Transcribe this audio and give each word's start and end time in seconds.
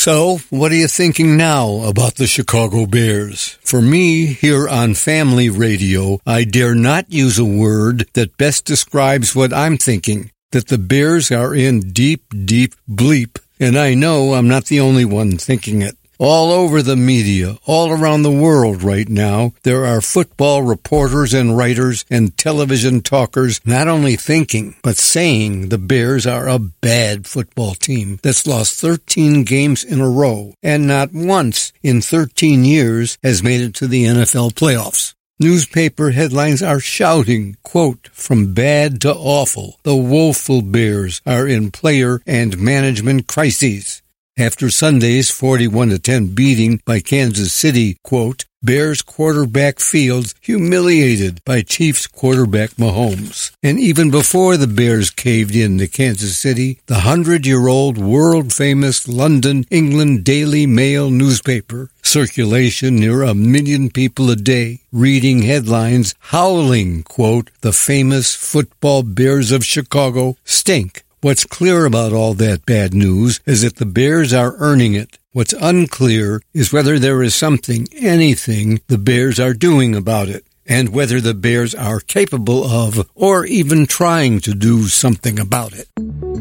So, 0.00 0.38
what 0.48 0.72
are 0.72 0.76
you 0.76 0.88
thinking 0.88 1.36
now 1.36 1.82
about 1.82 2.14
the 2.14 2.26
Chicago 2.26 2.86
Bears? 2.86 3.58
For 3.60 3.82
me, 3.82 4.28
here 4.28 4.66
on 4.66 4.94
Family 4.94 5.50
Radio, 5.50 6.20
I 6.26 6.44
dare 6.44 6.74
not 6.74 7.12
use 7.12 7.38
a 7.38 7.44
word 7.44 8.08
that 8.14 8.38
best 8.38 8.64
describes 8.64 9.36
what 9.36 9.52
I'm 9.52 9.76
thinking. 9.76 10.30
That 10.52 10.68
the 10.68 10.78
Bears 10.78 11.30
are 11.30 11.54
in 11.54 11.92
deep, 11.92 12.24
deep 12.46 12.76
bleep. 12.88 13.36
And 13.60 13.76
I 13.76 13.92
know 13.92 14.32
I'm 14.32 14.48
not 14.48 14.64
the 14.72 14.80
only 14.80 15.04
one 15.04 15.36
thinking 15.36 15.82
it. 15.82 15.98
All 16.22 16.52
over 16.52 16.82
the 16.82 16.96
media, 16.96 17.56
all 17.64 17.90
around 17.90 18.24
the 18.24 18.30
world 18.30 18.82
right 18.82 19.08
now, 19.08 19.54
there 19.62 19.86
are 19.86 20.02
football 20.02 20.62
reporters 20.62 21.32
and 21.32 21.56
writers 21.56 22.04
and 22.10 22.36
television 22.36 23.00
talkers 23.00 23.58
not 23.64 23.88
only 23.88 24.16
thinking, 24.16 24.76
but 24.82 24.98
saying 24.98 25.70
the 25.70 25.78
Bears 25.78 26.26
are 26.26 26.46
a 26.46 26.58
bad 26.58 27.26
football 27.26 27.72
team 27.72 28.18
that's 28.22 28.46
lost 28.46 28.78
13 28.78 29.44
games 29.44 29.82
in 29.82 30.02
a 30.02 30.10
row 30.10 30.52
and 30.62 30.86
not 30.86 31.14
once 31.14 31.72
in 31.82 32.02
13 32.02 32.66
years 32.66 33.16
has 33.22 33.42
made 33.42 33.62
it 33.62 33.74
to 33.76 33.86
the 33.86 34.04
NFL 34.04 34.52
playoffs. 34.52 35.14
Newspaper 35.38 36.10
headlines 36.10 36.62
are 36.62 36.80
shouting, 36.80 37.56
quote, 37.62 38.10
from 38.12 38.52
bad 38.52 39.00
to 39.00 39.14
awful. 39.14 39.80
The 39.84 39.96
woeful 39.96 40.60
Bears 40.60 41.22
are 41.24 41.48
in 41.48 41.70
player 41.70 42.20
and 42.26 42.58
management 42.58 43.26
crises. 43.26 44.02
After 44.40 44.70
Sunday's 44.70 45.30
41 45.30 45.98
10 45.98 46.28
beating 46.28 46.80
by 46.86 47.00
Kansas 47.00 47.52
City, 47.52 47.98
quote, 48.02 48.46
Bears 48.62 49.02
quarterback 49.02 49.80
Fields 49.80 50.34
humiliated 50.40 51.44
by 51.44 51.60
Chiefs 51.60 52.06
quarterback 52.06 52.70
Mahomes. 52.70 53.52
And 53.62 53.78
even 53.78 54.10
before 54.10 54.56
the 54.56 54.66
Bears 54.66 55.10
caved 55.10 55.54
in 55.54 55.76
to 55.76 55.86
Kansas 55.86 56.38
City, 56.38 56.78
the 56.86 57.00
hundred-year-old 57.00 57.98
world-famous 57.98 59.06
London, 59.06 59.66
England 59.70 60.24
Daily 60.24 60.66
Mail 60.66 61.10
newspaper, 61.10 61.90
circulation 62.02 62.96
near 62.96 63.22
a 63.22 63.34
million 63.34 63.90
people 63.90 64.30
a 64.30 64.36
day, 64.36 64.80
reading 64.90 65.42
headlines 65.42 66.14
howling, 66.32 67.02
quote, 67.02 67.50
the 67.60 67.74
famous 67.74 68.34
football 68.34 69.02
Bears 69.02 69.52
of 69.52 69.66
Chicago 69.66 70.36
stink 70.46 71.04
What's 71.22 71.44
clear 71.44 71.84
about 71.84 72.14
all 72.14 72.32
that 72.32 72.64
bad 72.64 72.94
news 72.94 73.40
is 73.44 73.60
that 73.60 73.76
the 73.76 73.84
Bears 73.84 74.32
are 74.32 74.54
earning 74.56 74.94
it. 74.94 75.18
What's 75.32 75.52
unclear 75.52 76.40
is 76.54 76.72
whether 76.72 76.98
there 76.98 77.22
is 77.22 77.34
something, 77.34 77.88
anything, 77.94 78.80
the 78.86 78.96
Bears 78.96 79.38
are 79.38 79.52
doing 79.52 79.94
about 79.94 80.30
it, 80.30 80.46
and 80.64 80.94
whether 80.94 81.20
the 81.20 81.34
Bears 81.34 81.74
are 81.74 82.00
capable 82.00 82.64
of, 82.64 83.06
or 83.14 83.44
even 83.44 83.84
trying 83.84 84.40
to 84.40 84.54
do 84.54 84.88
something 84.88 85.38
about 85.38 85.74
it. 85.74 85.88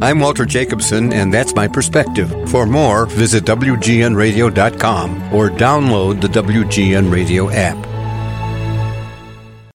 I'm 0.02 0.20
Walter 0.20 0.46
Jacobson, 0.46 1.12
and 1.12 1.34
that's 1.34 1.54
my 1.54 1.68
perspective. 1.68 2.32
For 2.50 2.66
more, 2.66 3.06
visit 3.06 3.44
WGNRadio.com 3.44 5.34
or 5.34 5.50
download 5.50 6.22
the 6.22 6.30
WGN 6.30 7.12
Radio 7.12 7.50
app. 7.50 7.99